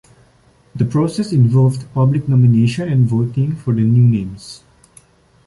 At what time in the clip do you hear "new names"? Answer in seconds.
3.83-4.63